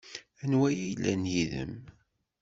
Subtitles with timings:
[0.43, 1.73] Anwa ay yellan yid-m?